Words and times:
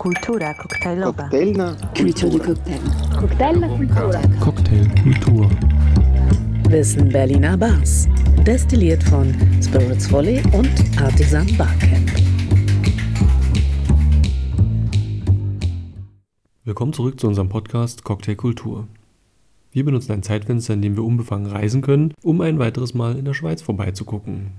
Kultura 0.00 0.54
koktajlowa. 0.54 1.12
Koktajlna 1.12 1.76
cocktail. 1.92 2.80
Cocktailna 3.20 3.68
Kultura. 3.68 4.22
Cocktailkultur. 4.40 5.50
Wissen 6.70 7.10
Berliner 7.10 7.58
Bars. 7.58 8.08
Destilliert 8.46 9.02
von 9.02 9.34
Spirits 9.62 10.10
Volley 10.10 10.42
und 10.54 10.70
Artisan 11.02 11.46
Barcamp. 11.58 12.10
Willkommen 16.64 16.94
zurück 16.94 17.20
zu 17.20 17.26
unserem 17.28 17.50
Podcast 17.50 18.02
Cocktailkultur. 18.02 18.88
Wir 19.70 19.84
benutzen 19.84 20.12
ein 20.12 20.22
Zeitfenster, 20.22 20.72
in 20.72 20.80
dem 20.80 20.96
wir 20.96 21.04
unbefangen 21.04 21.52
reisen 21.52 21.82
können, 21.82 22.14
um 22.22 22.40
ein 22.40 22.58
weiteres 22.58 22.94
Mal 22.94 23.18
in 23.18 23.26
der 23.26 23.34
Schweiz 23.34 23.60
vorbeizugucken. 23.60 24.52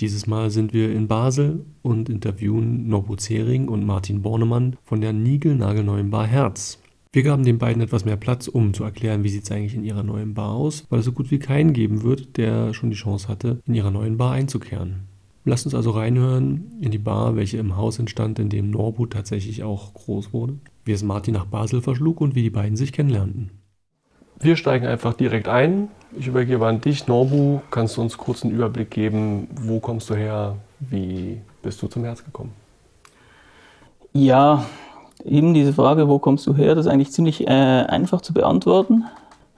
Dieses 0.00 0.28
Mal 0.28 0.50
sind 0.50 0.72
wir 0.72 0.92
in 0.92 1.08
Basel 1.08 1.66
und 1.82 2.08
interviewen 2.08 2.86
Norbo 2.86 3.16
Zering 3.16 3.66
und 3.66 3.84
Martin 3.84 4.22
Bornemann 4.22 4.76
von 4.84 5.00
der 5.00 5.12
Nigel-Nagelneuen 5.12 6.10
Bar 6.10 6.28
Herz. 6.28 6.78
Wir 7.12 7.24
gaben 7.24 7.42
den 7.42 7.58
beiden 7.58 7.82
etwas 7.82 8.04
mehr 8.04 8.16
Platz, 8.16 8.46
um 8.46 8.74
zu 8.74 8.84
erklären, 8.84 9.24
wie 9.24 9.28
sieht 9.28 9.42
es 9.42 9.50
eigentlich 9.50 9.74
in 9.74 9.82
ihrer 9.82 10.04
neuen 10.04 10.34
Bar 10.34 10.52
aus, 10.52 10.84
weil 10.88 11.00
es 11.00 11.04
so 11.04 11.10
gut 11.10 11.32
wie 11.32 11.40
keinen 11.40 11.72
geben 11.72 12.04
wird, 12.04 12.36
der 12.36 12.74
schon 12.74 12.90
die 12.90 12.96
Chance 12.96 13.26
hatte, 13.26 13.60
in 13.66 13.74
ihrer 13.74 13.90
neuen 13.90 14.18
Bar 14.18 14.34
einzukehren. 14.34 15.08
Lasst 15.44 15.66
uns 15.66 15.74
also 15.74 15.90
reinhören 15.90 16.74
in 16.80 16.92
die 16.92 16.98
Bar, 16.98 17.34
welche 17.34 17.56
im 17.56 17.76
Haus 17.76 17.98
entstand, 17.98 18.38
in 18.38 18.50
dem 18.50 18.70
Norbu 18.70 19.06
tatsächlich 19.06 19.64
auch 19.64 19.94
groß 19.94 20.32
wurde, 20.32 20.58
wie 20.84 20.92
es 20.92 21.02
Martin 21.02 21.34
nach 21.34 21.46
Basel 21.46 21.80
verschlug 21.82 22.20
und 22.20 22.36
wie 22.36 22.42
die 22.42 22.50
beiden 22.50 22.76
sich 22.76 22.92
kennenlernten. 22.92 23.50
Wir 24.40 24.56
steigen 24.56 24.86
einfach 24.86 25.14
direkt 25.14 25.48
ein. 25.48 25.88
Ich 26.16 26.28
übergebe 26.28 26.64
an 26.66 26.80
dich, 26.80 27.08
Norbu. 27.08 27.60
Kannst 27.72 27.96
du 27.96 28.02
uns 28.02 28.16
kurz 28.16 28.44
einen 28.44 28.54
Überblick 28.54 28.90
geben? 28.90 29.48
Wo 29.60 29.80
kommst 29.80 30.08
du 30.10 30.14
her? 30.14 30.54
Wie 30.78 31.40
bist 31.60 31.82
du 31.82 31.88
zum 31.88 32.04
Herz 32.04 32.24
gekommen? 32.24 32.52
Ja, 34.12 34.64
eben 35.24 35.54
diese 35.54 35.72
Frage, 35.72 36.08
wo 36.08 36.20
kommst 36.20 36.46
du 36.46 36.54
her, 36.54 36.76
das 36.76 36.86
ist 36.86 36.92
eigentlich 36.92 37.10
ziemlich 37.10 37.48
äh, 37.48 37.50
einfach 37.50 38.20
zu 38.20 38.32
beantworten. 38.32 39.04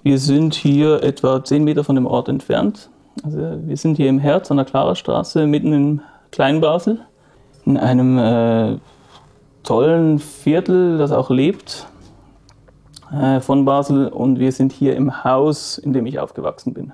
Wir 0.03 0.19
sind 0.19 0.55
hier 0.55 1.03
etwa 1.03 1.45
10 1.45 1.63
Meter 1.63 1.85
von 1.85 1.95
dem 1.95 2.07
Ort 2.07 2.31
entfernt. 2.31 2.89
Also 3.23 3.39
wir 3.39 3.77
sind 3.77 3.97
hier 3.97 4.09
im 4.09 4.19
Herz 4.19 4.51
an 4.51 4.57
der 4.57 4.67
Klarerstraße, 4.67 5.47
mitten 5.47 5.75
in 5.75 6.03
Kleinbasel, 6.33 7.01
in 7.67 7.77
einem 7.77 8.19
äh, 8.19 8.79
tollen 9.63 10.19
Viertel, 10.19 10.97
das 10.97 11.13
auch 11.13 11.29
lebt 11.29 11.87
äh, 13.13 13.41
von 13.41 13.65
Basel. 13.65 14.09
Und 14.09 14.39
wir 14.39 14.53
sind 14.53 14.73
hier 14.73 14.97
im 14.97 15.25
Haus, 15.25 15.79
in 15.79 15.93
dem 15.93 16.07
ich 16.07 16.19
aufgewachsen 16.19 16.75
bin. 16.75 16.93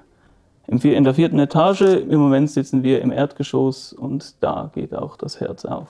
Im, 0.67 0.78
in 0.78 1.05
der 1.05 1.14
vierten 1.14 1.39
Etage, 1.39 1.83
im 1.83 2.19
Moment 2.19 2.50
sitzen 2.50 2.83
wir 2.83 3.00
im 3.00 3.12
Erdgeschoss 3.12 3.92
und 3.92 4.34
da 4.41 4.70
geht 4.75 4.94
auch 4.94 5.17
das 5.17 5.41
Herz 5.41 5.64
auf. 5.64 5.89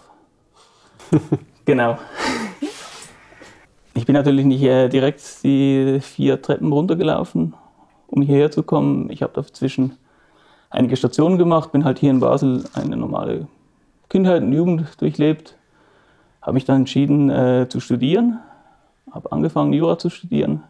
genau. 1.65 1.99
Ich 3.95 4.05
bin 4.05 4.15
natürlich 4.15 4.45
nicht 4.45 4.63
äh, 4.63 4.89
direkt 4.89 5.23
die 5.43 5.99
vier 6.03 6.43
Treppen 6.43 6.71
runtergelaufen, 6.71 7.55
um 8.09 8.21
hierher 8.21 8.51
zu 8.51 8.63
kommen. 8.63 9.09
Ich 9.11 9.23
habe 9.23 9.33
dazwischen 9.33 9.97
einige 10.69 10.97
Stationen 10.97 11.39
gemacht, 11.39 11.73
bin 11.73 11.85
halt 11.85 11.99
hier 11.99 12.11
in 12.11 12.21
Basel 12.21 12.65
eine 12.75 12.97
normale 12.97 13.49
Kindheit 14.11 14.43
und 14.43 14.53
Jugend 14.53 15.01
durchlebt, 15.01 15.57
habe 16.43 16.53
mich 16.53 16.67
dann 16.67 16.77
entschieden 16.77 17.31
äh, 17.31 17.67
zu 17.69 17.81
studieren, 17.81 18.41
habe 19.17 19.33
angefangen 19.33 19.72
Jura 19.72 19.98
zu 19.98 20.11
studieren 20.11 20.62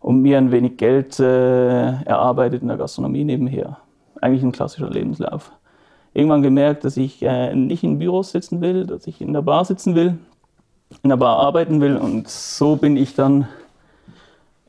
und 0.00 0.20
mir 0.20 0.38
ein 0.38 0.52
wenig 0.52 0.76
Geld 0.76 1.18
äh, 1.18 2.02
erarbeitet 2.02 2.62
in 2.62 2.68
der 2.68 2.76
Gastronomie 2.76 3.24
nebenher. 3.24 3.78
Eigentlich 4.20 4.42
ein 4.42 4.52
klassischer 4.52 4.90
Lebenslauf. 4.90 5.52
Irgendwann 6.12 6.42
gemerkt, 6.42 6.84
dass 6.84 6.96
ich 6.96 7.22
äh, 7.22 7.54
nicht 7.54 7.84
in 7.84 7.98
Büros 7.98 8.32
sitzen 8.32 8.60
will, 8.60 8.86
dass 8.86 9.06
ich 9.06 9.20
in 9.20 9.32
der 9.32 9.42
Bar 9.42 9.64
sitzen 9.64 9.94
will, 9.94 10.18
in 11.02 11.08
der 11.08 11.16
Bar 11.16 11.38
arbeiten 11.38 11.80
will 11.80 11.96
und 11.96 12.28
so 12.28 12.76
bin 12.76 12.96
ich 12.96 13.14
dann 13.14 13.46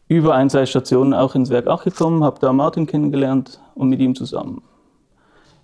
über 0.07 0.35
ein, 0.35 0.49
zwei 0.49 0.65
Stationen 0.65 1.13
auch 1.13 1.35
ins 1.35 1.49
Werk 1.49 1.67
8 1.67 1.85
gekommen, 1.85 2.23
habe 2.23 2.39
da 2.39 2.53
Martin 2.53 2.85
kennengelernt 2.85 3.59
und 3.75 3.89
mit 3.89 3.99
ihm 3.99 4.13
zusammen 4.15 4.61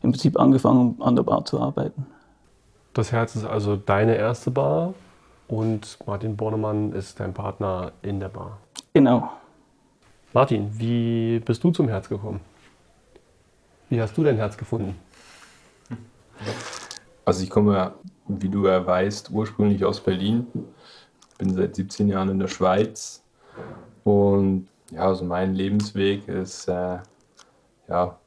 im 0.02 0.12
Prinzip 0.12 0.40
angefangen, 0.40 0.96
an 1.00 1.16
der 1.16 1.24
Bar 1.24 1.46
zu 1.46 1.60
arbeiten. 1.60 2.06
Das 2.94 3.12
Herz 3.12 3.36
ist 3.36 3.46
also 3.46 3.76
deine 3.76 4.16
erste 4.16 4.52
Bar 4.52 4.94
und 5.48 5.98
Martin 6.06 6.36
Bornemann 6.36 6.94
ist 6.94 7.20
dein 7.20 7.34
Partner 7.34 7.92
in 8.02 8.20
der 8.20 8.30
Bar. 8.30 8.58
Genau. 8.94 9.32
Martin, 10.34 10.70
wie 10.74 11.40
bist 11.40 11.64
du 11.64 11.72
zum 11.72 11.88
Herz 11.88 12.10
gekommen? 12.10 12.42
Wie 13.90 14.02
hast 14.02 14.18
du 14.18 14.24
dein 14.24 14.36
Herz 14.36 14.58
gefunden? 14.58 15.00
Also 17.24 17.44
ich 17.44 17.50
komme, 17.50 17.94
wie 18.28 18.50
du 18.50 18.68
ja 18.68 18.86
weißt, 18.86 19.32
ursprünglich 19.32 19.84
aus 19.86 20.02
Berlin. 20.02 20.48
Bin 21.38 21.54
seit 21.54 21.76
17 21.76 22.10
Jahren 22.10 22.30
in 22.30 22.40
der 22.40 22.48
Schweiz. 22.48 23.24
Und 24.04 24.68
ja, 24.92 25.02
also 25.02 25.26
mein 25.26 25.54
Lebensweg 25.54 26.28
ist 26.28 26.68
äh, 26.68 27.00
ja 27.88 28.18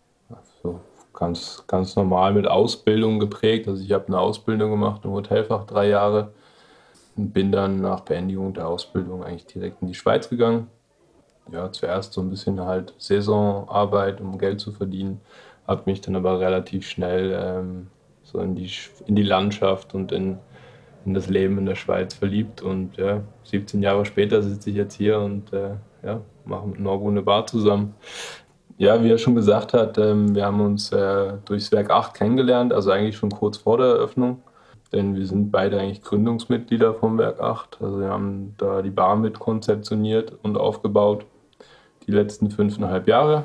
so 0.63 0.81
ganz, 1.13 1.65
ganz 1.67 1.97
normal 1.97 2.33
mit 2.33 2.47
Ausbildung 2.47 3.19
geprägt. 3.19 3.69
Also 3.69 3.83
ich 3.83 3.93
habe 3.93 4.07
eine 4.07 4.19
Ausbildung 4.19 4.71
gemacht 4.71 5.03
im 5.05 5.11
Hotelfach 5.11 5.65
drei 5.67 5.89
Jahre 5.89 6.33
bin 7.17 7.53
dann 7.53 7.81
nach 7.81 8.01
Beendigung 8.01 8.55
der 8.55 8.69
Ausbildung 8.69 9.25
eigentlich 9.25 9.47
direkt 9.47 9.83
in 9.83 9.89
die 9.89 9.95
Schweiz 9.95 10.29
gegangen. 10.29 10.69
Ja, 11.53 11.71
zuerst 11.73 12.13
so 12.13 12.21
ein 12.21 12.31
bisschen 12.31 12.61
halt 12.61 12.95
Saisonarbeit, 12.99 14.21
um 14.21 14.39
Geld 14.39 14.61
zu 14.61 14.73
verdienen. 14.73 15.21
Habe 15.67 15.83
mich 15.87 16.01
dann 16.01 16.17
aber 16.17 16.41
relativ 16.41 16.89
schnell 16.89 17.37
ähm, 17.37 17.89
so 18.23 18.39
in 18.39 18.55
die, 18.55 18.71
in 19.07 19.17
die 19.17 19.23
Landschaft 19.23 19.95
und 19.95 20.13
in, 20.13 20.39
in 21.05 21.15
das 21.15 21.29
Leben 21.29 21.59
in 21.59 21.67
der 21.67 21.75
Schweiz 21.75 22.15
verliebt. 22.15 22.63
Und 22.63 22.97
ja, 22.97 23.23
17 23.45 23.83
Jahre 23.83 24.05
später 24.05 24.43
sitze 24.43 24.71
ich 24.71 24.77
jetzt 24.77 24.95
hier 24.95 25.19
und 25.19 25.53
äh, 25.53 25.75
ja, 26.05 26.21
mache 26.45 26.69
mit 26.69 26.81
Norgo 26.81 27.09
eine 27.09 27.23
Bar 27.23 27.47
zusammen. 27.47 27.95
Ja, 28.79 29.03
wie 29.03 29.11
er 29.11 29.19
schon 29.19 29.35
gesagt 29.35 29.75
hat, 29.75 29.99
ähm, 29.99 30.35
wir 30.35 30.47
haben 30.47 30.61
uns 30.61 30.91
äh, 30.93 31.35
durchs 31.45 31.71
Werk 31.73 31.91
8 31.91 32.15
kennengelernt, 32.15 32.73
also 32.73 32.91
eigentlich 32.91 33.17
schon 33.17 33.31
kurz 33.31 33.59
vor 33.59 33.77
der 33.77 33.89
Eröffnung. 33.89 34.43
Denn 34.93 35.15
wir 35.15 35.27
sind 35.27 35.51
beide 35.51 35.79
eigentlich 35.79 36.03
Gründungsmitglieder 36.03 36.95
vom 36.95 37.17
Werk 37.19 37.41
8. 37.41 37.79
Also 37.81 38.01
wir 38.01 38.09
haben 38.09 38.55
da 38.59 38.83
die 38.83 38.91
Bar 38.91 39.17
mit 39.17 39.39
konzeptioniert 39.39 40.33
und 40.43 40.57
aufgebaut 40.57 41.25
die 42.07 42.13
letzten 42.13 42.51
fünfeinhalb 42.51 43.07
Jahre. 43.07 43.45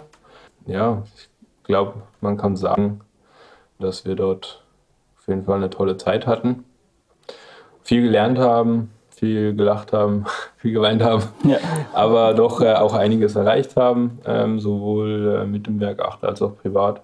Ja, 0.65 1.03
ich 1.15 1.29
glaube, 1.63 1.93
man 2.21 2.37
kann 2.37 2.55
sagen, 2.55 3.01
dass 3.79 4.05
wir 4.05 4.15
dort 4.15 4.63
auf 5.19 5.27
jeden 5.27 5.43
Fall 5.43 5.57
eine 5.57 5.69
tolle 5.69 5.97
Zeit 5.97 6.25
hatten. 6.25 6.63
Viel 7.81 8.01
gelernt 8.01 8.39
haben, 8.39 8.89
viel 9.09 9.55
gelacht 9.55 9.93
haben, 9.93 10.25
viel 10.57 10.73
geweint 10.73 11.03
haben, 11.03 11.23
Ja. 11.43 11.57
aber 11.93 12.33
doch 12.33 12.61
äh, 12.61 12.73
auch 12.73 12.93
einiges 12.93 13.35
erreicht 13.35 13.75
haben, 13.75 14.19
ähm, 14.25 14.59
sowohl 14.59 15.41
äh, 15.41 15.45
mit 15.45 15.67
dem 15.67 15.79
Werk 15.79 16.01
8 16.01 16.23
als 16.23 16.41
auch 16.41 16.57
privat. 16.57 17.01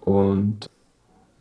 Und 0.00 0.70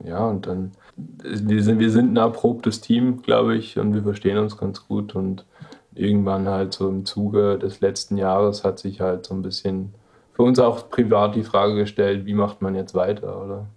ja, 0.03 0.25
und 0.25 0.47
dann, 0.47 0.71
wir 0.97 1.63
sind, 1.63 1.79
wir 1.79 1.91
sind 1.91 2.13
ein 2.13 2.17
erprobtes 2.17 2.81
Team, 2.81 3.21
glaube 3.21 3.55
ich, 3.55 3.77
und 3.77 3.93
wir 3.93 4.03
verstehen 4.03 4.37
uns 4.37 4.57
ganz 4.57 4.87
gut. 4.87 5.15
Und 5.15 5.45
irgendwann 5.93 6.47
halt 6.47 6.73
so 6.73 6.89
im 6.89 7.05
Zuge 7.05 7.57
des 7.57 7.81
letzten 7.81 8.17
Jahres 8.17 8.63
hat 8.63 8.79
sich 8.79 9.01
halt 9.01 9.25
so 9.25 9.33
ein 9.33 9.41
bisschen 9.41 9.93
für 10.33 10.43
uns 10.43 10.59
auch 10.59 10.89
privat 10.89 11.35
die 11.35 11.43
Frage 11.43 11.75
gestellt, 11.75 12.25
wie 12.25 12.33
macht 12.33 12.61
man 12.61 12.75
jetzt 12.75 12.93
weiter, 12.93 13.41
oder? 13.43 13.67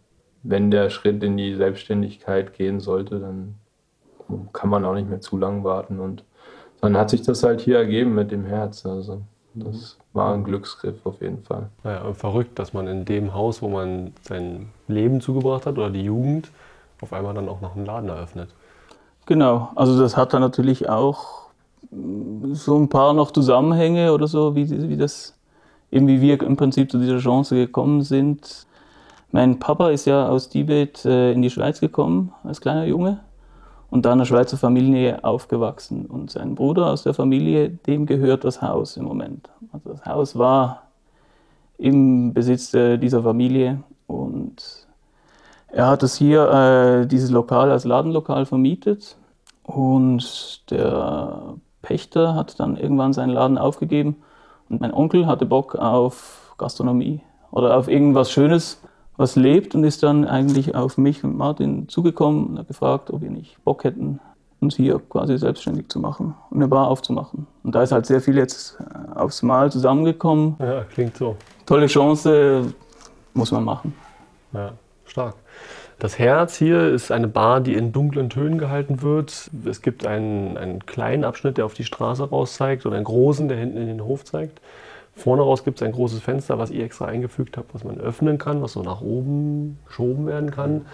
Wenn 0.43 0.71
der 0.71 0.91
Schritt 0.91 1.23
in 1.23 1.37
die 1.37 1.55
Selbstständigkeit 1.55 2.53
gehen 2.53 2.81
sollte, 2.81 3.21
dann 3.21 3.55
kann 4.53 4.71
man 4.71 4.85
auch 4.85 4.95
nicht 4.95 5.09
mehr 5.09 5.21
zu 5.21 5.37
lang 5.37 5.63
warten. 5.65 6.01
Und 6.01 6.25
dann 6.81 6.97
hat 6.97 7.11
sich 7.11 7.23
das 7.23 7.43
halt 7.43 7.61
hier 7.61 7.79
ergeben 7.79 8.15
mit 8.15 8.31
dem 8.31 8.45
Herz. 8.45 8.85
Also 8.87 9.23
das 9.55 9.99
war 10.13 10.35
ein 10.35 10.45
Glücksgriff 10.45 11.05
auf 11.05 11.21
jeden 11.21 11.43
Fall. 11.43 11.71
Naja, 11.85 12.13
verrückt, 12.13 12.59
dass 12.59 12.73
man 12.73 12.87
in 12.87 13.05
dem 13.05 13.35
Haus, 13.35 13.63
wo 13.63 13.69
man 13.69 14.13
sein 14.23 14.71
Leben 14.87 15.21
zugebracht 15.21 15.67
hat 15.67 15.79
oder 15.79 15.91
die 15.91 16.05
Jugend, 16.05 16.51
auf 17.01 17.13
einmal 17.13 17.35
dann 17.35 17.49
auch 17.49 17.61
noch 17.61 17.77
einen 17.77 17.87
Laden 17.87 18.09
eröffnet. 18.09 18.51
Genau, 19.27 19.71
also 19.77 20.01
das 20.01 20.17
hat 20.17 20.33
dann 20.33 20.41
natürlich 20.41 20.89
auch 20.89 21.51
mm, 21.91 22.55
so 22.55 22.77
ein 22.79 22.89
paar 22.89 23.13
noch 23.13 23.31
Zusammenhänge 23.31 24.13
oder 24.13 24.27
so, 24.27 24.55
wie, 24.57 24.89
wie 24.89 24.97
das, 24.97 25.35
eben 25.91 26.09
wir 26.09 26.43
im 26.43 26.57
Prinzip 26.57 26.91
zu 26.91 26.99
dieser 26.99 27.19
Chance 27.19 27.55
gekommen 27.55 28.03
sind. 28.03 28.67
Mein 29.31 29.59
Papa 29.59 29.91
ist 29.91 30.07
ja 30.07 30.29
aus 30.29 30.49
Tibet 30.49 31.05
äh, 31.05 31.33
in 31.33 31.43
die 31.43 31.51
Schweiz 31.51 31.81
gekommen 31.81 32.33
als 32.43 32.61
kleiner 32.61 32.85
Junge 32.85 33.21
und 33.91 34.07
da 34.07 34.11
in 34.11 34.19
einer 34.19 34.25
Schweizer 34.25 34.57
Familie 34.57 35.23
aufgewachsen. 35.25 36.07
Und 36.07 36.31
sein 36.31 36.55
Bruder 36.55 36.91
aus 36.91 37.03
der 37.03 37.15
Familie, 37.15 37.69
dem 37.69 38.07
gehört 38.07 38.45
das 38.45 38.63
Haus 38.63 38.97
im 38.97 39.05
Moment. 39.05 39.51
Also 39.73 39.91
das 39.91 40.07
Haus 40.07 40.39
war 40.39 40.85
im 41.77 42.33
Besitz 42.33 42.73
äh, 42.75 42.97
dieser 42.99 43.23
Familie 43.23 43.83
und 44.07 44.88
er 45.71 45.87
hat 45.87 46.03
es 46.03 46.17
hier, 46.17 46.51
äh, 46.51 47.07
dieses 47.07 47.31
Lokal 47.31 47.71
als 47.71 47.85
Ladenlokal 47.85 48.47
vermietet 48.47 49.17
und 49.63 50.71
der 50.71 51.55
Pächter 51.83 52.35
hat 52.35 52.59
dann 52.59 52.77
irgendwann 52.77 53.13
seinen 53.13 53.31
Laden 53.31 53.59
aufgegeben 53.59 54.17
und 54.69 54.81
mein 54.81 54.93
Onkel 54.93 55.27
hatte 55.27 55.47
Bock 55.47 55.77
auf 55.77 56.55
Gastronomie 56.59 57.21
oder 57.51 57.77
auf 57.77 57.89
irgendwas 57.89 58.31
Schönes, 58.31 58.81
was 59.17 59.37
lebt 59.37 59.75
und 59.75 59.85
ist 59.85 60.03
dann 60.03 60.25
eigentlich 60.25 60.75
auf 60.75 60.97
mich 60.97 61.25
und 61.25 61.37
Martin 61.37 61.89
zugekommen 61.89 62.47
und 62.47 62.59
hat 62.59 62.69
gefragt, 62.69 63.11
ob 63.11 63.21
wir 63.21 63.31
nicht 63.31 63.63
Bock 63.65 63.85
hätten, 63.85 64.21
uns 64.61 64.77
hier 64.77 65.01
quasi 65.09 65.39
selbstständig 65.39 65.89
zu 65.89 66.01
machen 66.01 66.35
und 66.51 66.57
eine 66.57 66.69
Bar 66.69 66.89
aufzumachen. 66.89 67.47
Und 67.63 67.75
da 67.75 67.83
ist 67.83 67.93
halt 67.93 68.07
sehr 68.07 68.21
viel 68.21 68.37
jetzt 68.37 68.79
äh, 68.81 69.19
aufs 69.19 69.43
Mal 69.43 69.71
zusammengekommen. 69.71 70.57
Ja, 70.59 70.85
klingt 70.85 71.17
so. 71.17 71.37
Tolle 71.67 71.87
Chance, 71.87 72.73
muss 73.35 73.53
man 73.53 73.65
machen. 73.65 73.95
Ja, 74.53 74.73
stark. 75.05 75.35
Das 75.99 76.17
Herz 76.17 76.57
hier 76.57 76.89
ist 76.89 77.11
eine 77.11 77.27
Bar, 77.27 77.61
die 77.61 77.75
in 77.75 77.91
dunklen 77.91 78.31
Tönen 78.31 78.59
gehalten 78.59 79.03
wird. 79.03 79.51
Es 79.65 79.83
gibt 79.83 80.07
einen, 80.07 80.57
einen 80.57 80.87
kleinen 80.87 81.25
Abschnitt, 81.25 81.59
der 81.59 81.65
auf 81.65 81.75
die 81.75 81.83
Straße 81.83 82.23
raus 82.23 82.55
zeigt 82.55 82.87
und 82.87 82.95
einen 82.95 83.05
großen, 83.05 83.49
der 83.49 83.57
hinten 83.57 83.79
in 83.79 83.89
den 83.89 84.05
Hof 84.05 84.25
zeigt. 84.25 84.61
Vorne 85.17 85.43
raus 85.43 85.65
gibt 85.65 85.81
es 85.81 85.83
ein 85.85 85.91
großes 85.91 86.21
Fenster, 86.21 86.57
was 86.61 86.71
ihr 86.71 86.85
extra 86.85 87.07
eingefügt 87.07 87.57
habt, 87.57 87.75
was 87.75 87.83
man 87.83 87.99
öffnen 87.99 88.39
kann, 88.39 88.63
was 88.63 88.75
so 88.75 88.83
nach 88.85 89.01
oben 89.01 89.81
geschoben 89.87 90.29
werden 90.29 90.53
kann. 90.53 90.87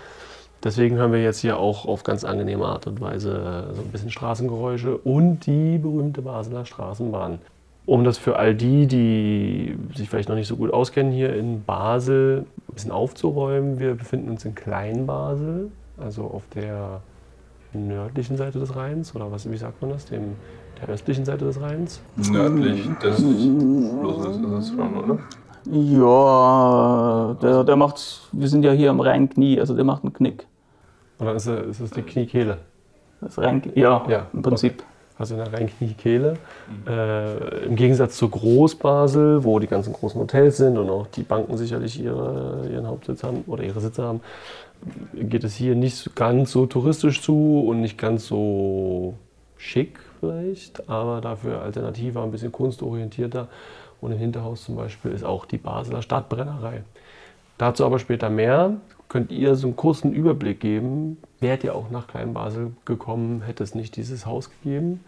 Deswegen 0.63 0.97
hören 0.97 1.13
wir 1.13 1.23
jetzt 1.23 1.41
hier 1.41 1.59
auch 1.59 1.85
auf 1.85 2.05
ganz 2.05 2.25
angenehme 2.25 2.65
Art 2.65 2.87
und 2.87 3.03
Weise 3.03 3.75
so 3.75 3.83
ein 3.83 3.89
bisschen 3.89 4.11
Straßengeräusche 4.11 4.97
und 4.97 5.45
die 5.45 5.77
berühmte 5.77 6.23
Basler 6.23 6.65
Straßenbahn. 6.65 7.41
Um 7.87 8.03
das 8.05 8.17
für 8.17 8.37
all 8.37 8.55
die, 8.55 8.87
die 8.87 9.77
sich 9.95 10.09
vielleicht 10.09 10.31
noch 10.31 10.37
nicht 10.37 10.49
so 10.49 10.57
gut 10.57 10.73
auskennen, 10.73 11.13
hier 11.13 11.35
in 11.35 11.65
Basel 11.65 12.47
ein 12.69 12.75
bisschen 12.75 12.91
aufzuräumen, 12.91 13.79
wir 13.79 13.95
befinden 13.95 14.31
uns 14.31 14.45
in 14.47 14.55
Kleinbasel, 14.55 15.71
also 15.99 16.25
auf 16.25 16.45
der 16.55 17.03
nördlichen 17.75 18.37
Seite 18.37 18.59
des 18.59 18.75
Rheins, 18.75 19.15
oder 19.15 19.31
was, 19.31 19.51
wie 19.51 19.57
sagt 19.57 19.83
man 19.83 19.91
das, 19.91 20.07
dem, 20.07 20.37
der 20.81 20.89
östlichen 20.89 21.27
Seite 21.27 21.45
des 21.45 21.61
Rheins? 21.61 22.01
Nördlich, 22.17 22.89
das 23.03 23.19
ist 23.19 23.99
bloß 24.01 24.27
ist 24.29 24.45
es 24.45 24.69
schon, 24.71 24.97
oder? 24.97 25.19
Ja, 25.71 27.37
der, 27.43 27.65
der 27.65 27.77
macht, 27.77 28.29
wir 28.33 28.49
sind 28.49 28.65
ja 28.65 28.73
hier 28.73 28.91
am 28.91 29.01
Rheinknie, 29.01 29.61
also 29.61 29.75
der 29.75 29.85
macht 29.85 30.05
einen 30.05 30.13
Knick. 30.13 30.47
Dann 31.19 31.37
ist 31.37 31.47
es, 31.47 31.69
ist 31.69 31.81
es 31.81 31.91
die 31.91 32.03
Kniekehle. 32.03 32.59
Das 33.21 33.39
Rhein, 33.39 33.63
ja, 33.75 34.05
Ja, 34.09 34.27
im 34.33 34.43
Prinzip. 34.43 34.83
Also 35.19 35.35
in 35.35 35.45
der 35.45 35.53
Rhein-Kniekehle. 35.53 36.35
Äh, 36.87 37.65
Im 37.67 37.77
Gegensatz 37.77 38.17
zu 38.17 38.29
Großbasel, 38.29 39.45
wo 39.45 39.59
die 39.59 39.67
ganzen 39.67 39.93
großen 39.93 40.21
Hotels 40.21 40.57
sind 40.57 40.77
und 40.77 40.91
auch 40.91 41.07
die 41.07 41.23
Banken 41.23 41.57
sicherlich 41.57 42.01
ihre, 42.01 42.69
ihren 42.73 42.87
Hauptsitz 42.87 43.23
haben 43.23 43.45
oder 43.47 43.63
ihre 43.63 43.81
Sitze 43.81 44.03
haben, 44.03 44.21
geht 45.15 45.45
es 45.45 45.55
hier 45.55 45.75
nicht 45.75 46.15
ganz 46.17 46.53
so 46.53 46.67
touristisch 46.67 47.23
zu 47.23 47.65
und 47.67 47.81
nicht 47.81 47.97
ganz 47.97 48.27
so 48.27 49.15
schick 49.57 49.99
vielleicht, 50.21 50.89
aber 50.89 51.21
dafür 51.21 51.63
alternativer, 51.63 52.23
ein 52.23 52.31
bisschen 52.31 52.53
kunstorientierter. 52.53 53.49
Und 54.01 54.13
im 54.13 54.19
Hinterhaus 54.19 54.65
zum 54.65 54.77
Beispiel 54.77 55.13
ist 55.13 55.25
auch 55.25 55.47
die 55.47 55.57
Basler 55.57 56.03
Stadtbrennerei. 56.03 56.83
Dazu 57.57 57.87
aber 57.87 57.99
später 57.99 58.29
mehr. 58.29 58.77
Könnt 59.15 59.31
ihr 59.31 59.55
so 59.55 59.69
einen 59.69 59.77
kurzen 59.77 60.13
Überblick 60.13 60.59
geben? 60.59 61.19
Wärt 61.39 61.63
ihr 61.63 61.77
auch 61.77 61.89
nach 61.89 62.09
Kleinbasel 62.09 62.73
gekommen, 62.85 63.43
hätte 63.43 63.63
es 63.63 63.77
nicht 63.77 63.95
dieses 63.95 64.27
Haus 64.27 64.51
gegeben? 64.51 65.05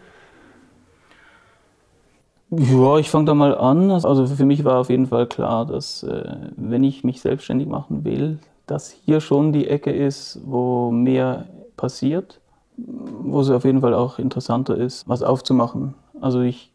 Ja, 2.49 2.99
ich 2.99 3.09
fange 3.09 3.25
da 3.25 3.33
mal 3.33 3.53
an. 3.57 3.91
Also 3.91 4.25
für 4.25 4.45
mich 4.45 4.63
war 4.63 4.79
auf 4.79 4.89
jeden 4.89 5.07
Fall 5.07 5.27
klar, 5.27 5.65
dass 5.65 6.03
äh, 6.03 6.37
wenn 6.55 6.85
ich 6.85 7.03
mich 7.03 7.19
selbstständig 7.19 7.67
machen 7.67 8.05
will, 8.05 8.39
dass 8.65 8.91
hier 8.91 9.19
schon 9.19 9.51
die 9.51 9.67
Ecke 9.67 9.91
ist, 9.91 10.39
wo 10.45 10.89
mehr 10.89 11.43
passiert, 11.75 12.39
wo 12.77 13.41
es 13.41 13.49
auf 13.49 13.65
jeden 13.65 13.81
Fall 13.81 13.93
auch 13.93 14.19
interessanter 14.19 14.77
ist, 14.77 15.09
was 15.09 15.21
aufzumachen. 15.21 15.95
Also 16.21 16.39
ich 16.39 16.71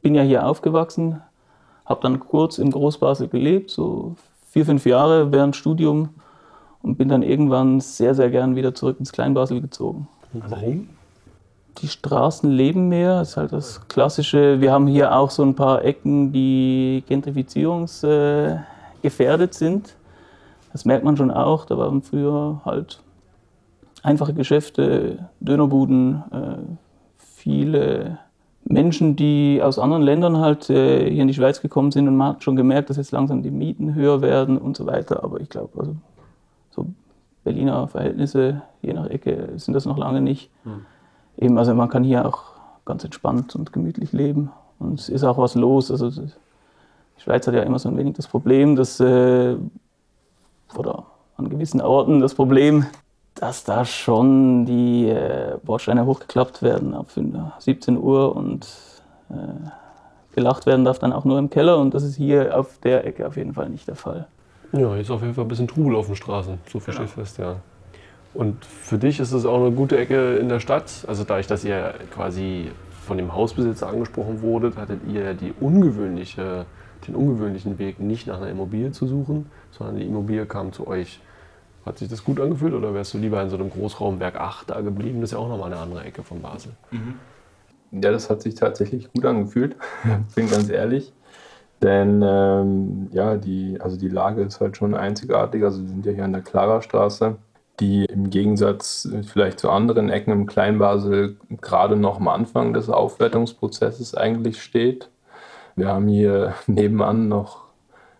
bin 0.00 0.14
ja 0.14 0.22
hier 0.22 0.46
aufgewachsen, 0.46 1.22
habe 1.86 2.02
dann 2.02 2.20
kurz 2.20 2.58
in 2.58 2.70
Großbasel 2.70 3.26
gelebt, 3.26 3.72
so 3.72 4.14
vier, 4.46 4.64
fünf 4.64 4.86
Jahre 4.86 5.32
während 5.32 5.56
Studium 5.56 6.10
und 6.82 6.96
bin 6.98 7.08
dann 7.08 7.22
irgendwann 7.22 7.80
sehr, 7.80 8.14
sehr 8.14 8.30
gern 8.30 8.56
wieder 8.56 8.74
zurück 8.74 8.96
ins 8.98 9.12
Kleinbasel 9.12 9.60
gezogen. 9.60 10.08
Warum? 10.32 10.88
Die 11.78 11.88
Straßen 11.88 12.50
leben 12.50 12.88
mehr, 12.88 13.22
ist 13.22 13.36
halt 13.36 13.52
das 13.52 13.88
Klassische. 13.88 14.60
Wir 14.60 14.72
haben 14.72 14.86
hier 14.86 15.16
auch 15.16 15.30
so 15.30 15.42
ein 15.42 15.54
paar 15.54 15.84
Ecken, 15.84 16.32
die 16.32 17.02
gentrifizierungsgefährdet 17.08 18.60
äh, 18.60 19.02
gefährdet 19.02 19.54
sind. 19.54 19.96
Das 20.72 20.84
merkt 20.84 21.04
man 21.04 21.16
schon 21.16 21.30
auch. 21.30 21.64
Da 21.64 21.78
waren 21.78 22.02
früher 22.02 22.60
halt 22.64 23.00
einfache 24.02 24.34
Geschäfte, 24.34 25.30
Dönerbuden, 25.40 26.22
äh, 26.30 26.56
viele 27.16 28.18
Menschen, 28.64 29.16
die 29.16 29.60
aus 29.62 29.78
anderen 29.78 30.02
Ländern 30.02 30.38
halt 30.38 30.70
äh, 30.70 31.10
hier 31.10 31.22
in 31.22 31.28
die 31.28 31.34
Schweiz 31.34 31.60
gekommen 31.60 31.90
sind 31.90 32.06
und 32.06 32.16
man 32.16 32.34
hat 32.34 32.44
schon 32.44 32.56
gemerkt, 32.56 32.90
dass 32.90 32.96
jetzt 32.96 33.12
langsam 33.12 33.42
die 33.42 33.50
Mieten 33.50 33.94
höher 33.94 34.22
werden 34.22 34.58
und 34.58 34.76
so 34.76 34.86
weiter. 34.86 35.24
Aber 35.24 35.40
ich 35.40 35.48
glaube, 35.48 35.78
also 35.78 35.92
so 35.92 35.96
Berliner 37.44 37.88
Verhältnisse, 37.88 38.62
je 38.82 38.92
nach 38.92 39.06
Ecke, 39.06 39.50
sind 39.56 39.74
das 39.74 39.84
noch 39.84 39.98
lange 39.98 40.20
nicht. 40.20 40.50
Eben, 41.38 41.58
also 41.58 41.74
man 41.74 41.88
kann 41.88 42.04
hier 42.04 42.26
auch 42.26 42.52
ganz 42.84 43.04
entspannt 43.04 43.54
und 43.56 43.72
gemütlich 43.72 44.12
leben. 44.12 44.50
Und 44.78 45.00
es 45.00 45.08
ist 45.08 45.24
auch 45.24 45.38
was 45.38 45.54
los. 45.54 45.90
Also 45.90 46.10
die 46.10 46.30
Schweiz 47.18 47.46
hat 47.46 47.54
ja 47.54 47.62
immer 47.62 47.78
so 47.78 47.88
ein 47.88 47.96
wenig 47.96 48.14
das 48.14 48.26
Problem, 48.28 48.76
dass, 48.76 49.00
äh, 49.00 49.56
oder 50.76 51.04
an 51.36 51.48
gewissen 51.48 51.80
Orten 51.80 52.20
das 52.20 52.34
Problem, 52.34 52.86
dass 53.34 53.64
da 53.64 53.84
schon 53.84 54.66
die 54.66 55.08
äh, 55.08 55.56
Bordsteine 55.64 56.04
hochgeklappt 56.04 56.62
werden 56.62 56.94
ab 56.94 57.10
5 57.10 57.36
17 57.58 57.96
Uhr 57.96 58.36
und 58.36 58.66
äh, 59.30 59.34
gelacht 60.34 60.66
werden 60.66 60.84
darf 60.84 60.98
dann 60.98 61.12
auch 61.12 61.24
nur 61.24 61.38
im 61.38 61.50
Keller. 61.50 61.78
Und 61.78 61.94
das 61.94 62.02
ist 62.02 62.16
hier 62.16 62.58
auf 62.58 62.78
der 62.78 63.06
Ecke 63.06 63.26
auf 63.26 63.36
jeden 63.36 63.54
Fall 63.54 63.68
nicht 63.68 63.88
der 63.88 63.96
Fall. 63.96 64.26
Ja, 64.72 64.96
jetzt 64.96 65.10
auf 65.10 65.20
jeden 65.20 65.34
Fall 65.34 65.44
ein 65.44 65.48
bisschen 65.48 65.68
Trubel 65.68 65.96
auf 65.96 66.06
den 66.06 66.16
Straßen, 66.16 66.58
so 66.70 66.80
verstehe 66.80 67.04
ich 67.04 67.10
fest, 67.10 67.38
ja. 67.38 67.56
Und 68.34 68.64
für 68.64 68.96
dich 68.96 69.20
ist 69.20 69.32
es 69.32 69.44
auch 69.44 69.60
eine 69.60 69.72
gute 69.72 69.98
Ecke 69.98 70.36
in 70.36 70.48
der 70.48 70.60
Stadt. 70.60 71.04
Also 71.06 71.24
dadurch, 71.24 71.46
dass 71.46 71.64
ihr 71.64 71.94
quasi 72.14 72.70
von 73.06 73.18
dem 73.18 73.34
Hausbesitzer 73.34 73.88
angesprochen 73.88 74.40
wurdet, 74.40 74.76
hattet 74.78 75.00
ihr 75.06 75.34
die 75.34 75.52
ungewöhnliche, 75.60 76.64
den 77.06 77.14
ungewöhnlichen 77.14 77.78
Weg, 77.78 78.00
nicht 78.00 78.26
nach 78.26 78.38
einer 78.38 78.48
Immobilie 78.48 78.92
zu 78.92 79.06
suchen, 79.06 79.50
sondern 79.70 79.96
die 79.96 80.06
Immobilie 80.06 80.46
kam 80.46 80.72
zu 80.72 80.86
euch. 80.86 81.20
Hat 81.84 81.98
sich 81.98 82.08
das 82.08 82.24
gut 82.24 82.40
angefühlt 82.40 82.72
oder 82.74 82.94
wärst 82.94 83.12
du 83.12 83.18
lieber 83.18 83.42
in 83.42 83.50
so 83.50 83.56
einem 83.56 83.68
Großraumwerk 83.68 84.36
8 84.36 84.70
da 84.70 84.80
geblieben? 84.80 85.20
Das 85.20 85.30
ist 85.30 85.32
ja 85.32 85.38
auch 85.38 85.48
nochmal 85.48 85.72
eine 85.72 85.82
andere 85.82 86.04
Ecke 86.04 86.22
von 86.22 86.40
Basel. 86.40 86.72
Ja, 87.90 88.12
das 88.12 88.30
hat 88.30 88.40
sich 88.40 88.54
tatsächlich 88.54 89.12
gut 89.12 89.26
angefühlt, 89.26 89.76
bin 90.34 90.48
ganz 90.48 90.70
ehrlich. 90.70 91.12
Denn 91.82 92.22
ähm, 92.24 93.08
ja, 93.12 93.36
die, 93.36 93.78
also 93.80 93.96
die 93.98 94.08
Lage 94.08 94.42
ist 94.42 94.60
halt 94.60 94.76
schon 94.76 94.94
einzigartig. 94.94 95.64
Also 95.64 95.82
wir 95.82 95.88
sind 95.88 96.06
ja 96.06 96.12
hier 96.12 96.24
an 96.24 96.32
der 96.32 96.42
Klarerstraße, 96.42 97.36
die 97.80 98.04
im 98.04 98.30
Gegensatz 98.30 99.08
äh, 99.12 99.24
vielleicht 99.24 99.58
zu 99.58 99.68
anderen 99.68 100.08
Ecken 100.08 100.30
im 100.32 100.46
Kleinbasel 100.46 101.36
gerade 101.60 101.96
noch 101.96 102.18
am 102.18 102.28
Anfang 102.28 102.72
des 102.72 102.88
Aufwertungsprozesses 102.88 104.14
eigentlich 104.14 104.62
steht. 104.62 105.10
Wir 105.74 105.88
haben 105.88 106.06
hier 106.06 106.54
nebenan 106.68 107.28
noch 107.28 107.62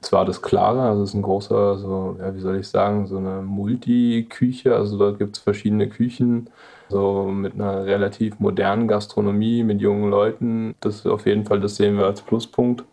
zwar 0.00 0.25
das 0.25 0.42
Klare, 0.42 0.83
also 0.83 1.04
es 1.04 1.11
ist 1.11 1.14
ein 1.14 1.23
großer, 1.23 1.78
so, 1.78 2.16
ja, 2.19 2.35
wie 2.35 2.40
soll 2.40 2.57
ich 2.59 2.66
sagen, 2.66 3.07
so 3.07 3.19
eine 3.19 3.42
Multiküche. 3.42 4.75
Also 4.75 4.99
dort 4.99 5.19
gibt 5.21 5.37
es 5.37 5.42
verschiedene 5.42 5.88
Küchen, 5.88 6.50
so 6.88 7.25
mit 7.26 7.54
einer 7.54 7.85
relativ 7.87 8.40
modernen 8.40 8.88
Gastronomie, 8.88 9.62
mit 9.62 9.81
jungen 9.81 10.11
Leuten. 10.11 10.75
Das 10.81 10.97
ist 10.97 11.07
auf 11.07 11.26
jeden 11.26 11.45
Fall, 11.45 11.61
das 11.61 11.76
sehen 11.76 11.97
wir 11.97 12.07
als 12.07 12.23
Pluspunkt. 12.23 12.85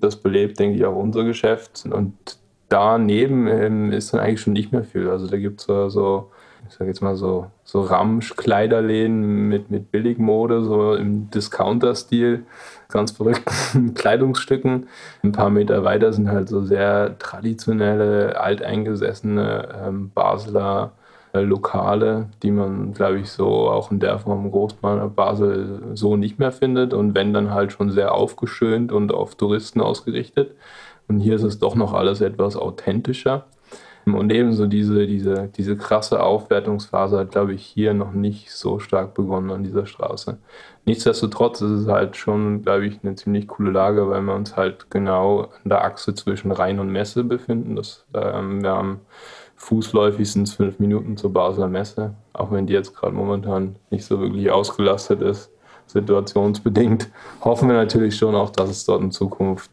Das 0.00 0.16
belebt, 0.16 0.58
denke 0.58 0.76
ich, 0.76 0.84
auch 0.84 0.96
unser 0.96 1.24
Geschäft. 1.24 1.84
Und 1.90 2.14
daneben 2.68 3.46
ähm, 3.46 3.92
ist 3.92 4.12
dann 4.12 4.20
eigentlich 4.20 4.40
schon 4.40 4.52
nicht 4.52 4.72
mehr 4.72 4.84
viel. 4.84 5.08
Also 5.08 5.26
da 5.26 5.36
gibt 5.36 5.60
es 5.60 5.66
so, 5.66 5.88
so, 5.88 6.30
ich 6.68 6.74
sag 6.74 6.86
jetzt 6.86 7.02
mal 7.02 7.16
so, 7.16 7.46
so 7.64 7.82
Ramsch-Kleiderläden 7.82 9.48
mit, 9.48 9.70
mit 9.70 9.90
Billigmode, 9.90 10.64
so 10.64 10.94
im 10.94 11.30
Discounter-Stil, 11.30 12.44
ganz 12.88 13.12
verrückten 13.12 13.94
Kleidungsstücken. 13.94 14.88
Ein 15.22 15.32
paar 15.32 15.50
Meter 15.50 15.84
weiter 15.84 16.12
sind 16.12 16.30
halt 16.30 16.48
so 16.48 16.62
sehr 16.62 17.18
traditionelle, 17.18 18.40
alteingesessene 18.40 19.68
ähm, 19.86 20.10
Basler 20.10 20.92
äh, 20.94 21.05
Lokale, 21.42 22.28
die 22.42 22.50
man, 22.50 22.92
glaube 22.92 23.20
ich, 23.20 23.30
so 23.30 23.46
auch 23.70 23.90
in 23.90 24.00
der 24.00 24.18
Form 24.18 24.50
Großbahn 24.50 25.14
Basel 25.14 25.82
so 25.94 26.16
nicht 26.16 26.38
mehr 26.38 26.52
findet. 26.52 26.94
Und 26.94 27.14
wenn 27.14 27.32
dann 27.32 27.52
halt 27.52 27.72
schon 27.72 27.90
sehr 27.90 28.14
aufgeschönt 28.14 28.92
und 28.92 29.12
auf 29.12 29.34
Touristen 29.34 29.80
ausgerichtet. 29.80 30.54
Und 31.08 31.20
hier 31.20 31.36
ist 31.36 31.42
es 31.42 31.58
doch 31.58 31.74
noch 31.74 31.92
alles 31.92 32.20
etwas 32.20 32.56
authentischer. 32.56 33.46
Und 34.06 34.32
ebenso 34.32 34.66
diese, 34.66 35.04
diese, 35.06 35.48
diese 35.56 35.76
krasse 35.76 36.22
Aufwertungsphase 36.22 37.18
hat, 37.18 37.32
glaube 37.32 37.54
ich, 37.54 37.66
hier 37.66 37.92
noch 37.92 38.12
nicht 38.12 38.52
so 38.52 38.78
stark 38.78 39.14
begonnen 39.14 39.50
an 39.50 39.64
dieser 39.64 39.84
Straße. 39.84 40.38
Nichtsdestotrotz 40.84 41.60
ist 41.60 41.70
es 41.70 41.88
halt 41.88 42.14
schon, 42.14 42.62
glaube 42.62 42.86
ich, 42.86 43.00
eine 43.02 43.16
ziemlich 43.16 43.48
coole 43.48 43.72
Lage, 43.72 44.08
weil 44.08 44.22
wir 44.22 44.36
uns 44.36 44.56
halt 44.56 44.90
genau 44.90 45.50
an 45.64 45.70
der 45.70 45.84
Achse 45.84 46.14
zwischen 46.14 46.52
Rhein 46.52 46.78
und 46.78 46.92
Messe 46.92 47.24
befinden. 47.24 47.74
Das, 47.74 48.06
ähm, 48.14 48.62
wir 48.62 48.70
haben 48.70 49.00
fußläufig 49.56 50.30
sind 50.30 50.48
es 50.48 50.54
fünf 50.54 50.78
Minuten 50.78 51.16
zur 51.16 51.32
Basler 51.32 51.68
Messe, 51.68 52.14
auch 52.32 52.52
wenn 52.52 52.66
die 52.66 52.72
jetzt 52.72 52.94
gerade 52.94 53.14
momentan 53.14 53.76
nicht 53.90 54.04
so 54.04 54.20
wirklich 54.20 54.50
ausgelastet 54.50 55.22
ist, 55.22 55.50
situationsbedingt. 55.86 57.08
Hoffen 57.40 57.68
wir 57.68 57.76
natürlich 57.76 58.16
schon 58.16 58.34
auch, 58.34 58.50
dass 58.50 58.70
es 58.70 58.84
dort 58.84 59.02
in 59.02 59.10
Zukunft, 59.10 59.70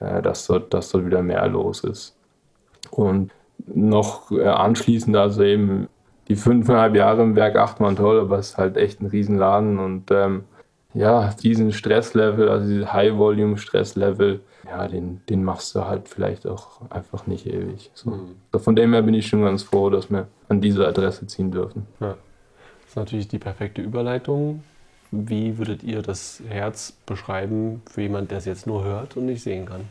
äh, 0.00 0.22
dass, 0.22 0.46
dort, 0.46 0.72
dass 0.72 0.90
dort 0.90 1.06
wieder 1.06 1.22
mehr 1.22 1.46
los 1.48 1.82
ist. 1.84 2.16
Und 2.90 3.32
noch 3.66 4.30
äh, 4.30 4.46
anschließend, 4.46 5.16
also 5.16 5.42
eben 5.42 5.88
die 6.28 6.36
fünfeinhalb 6.36 6.94
Jahre 6.94 7.22
im 7.22 7.36
Werk 7.36 7.56
8 7.56 7.80
waren 7.80 7.96
toll, 7.96 8.20
aber 8.20 8.38
es 8.38 8.50
ist 8.50 8.58
halt 8.58 8.76
echt 8.76 9.00
ein 9.00 9.06
Riesenladen 9.06 9.78
und 9.78 10.10
ähm, 10.10 10.44
ja, 10.96 11.34
diesen 11.42 11.72
Stresslevel, 11.72 12.48
also 12.48 12.66
dieses 12.66 12.92
High-Volume-Stresslevel, 12.92 14.40
ja, 14.66 14.88
den, 14.88 15.20
den 15.28 15.44
machst 15.44 15.74
du 15.74 15.84
halt 15.84 16.08
vielleicht 16.08 16.46
auch 16.46 16.80
einfach 16.90 17.26
nicht 17.26 17.46
ewig. 17.46 17.90
So. 17.94 18.10
Mhm. 18.10 18.36
Von 18.58 18.74
dem 18.74 18.92
her 18.94 19.02
bin 19.02 19.14
ich 19.14 19.26
schon 19.26 19.42
ganz 19.42 19.62
froh, 19.62 19.90
dass 19.90 20.10
wir 20.10 20.26
an 20.48 20.60
diese 20.60 20.86
Adresse 20.86 21.26
ziehen 21.26 21.50
dürfen. 21.50 21.86
Ja. 22.00 22.08
Das 22.08 22.88
ist 22.88 22.96
natürlich 22.96 23.28
die 23.28 23.38
perfekte 23.38 23.82
Überleitung. 23.82 24.64
Wie 25.10 25.58
würdet 25.58 25.82
ihr 25.82 26.02
das 26.02 26.42
Herz 26.48 26.92
beschreiben 27.04 27.82
für 27.90 28.00
jemanden, 28.02 28.28
der 28.28 28.38
es 28.38 28.46
jetzt 28.46 28.66
nur 28.66 28.82
hört 28.82 29.16
und 29.16 29.26
nicht 29.26 29.42
sehen 29.42 29.66
kann? 29.66 29.82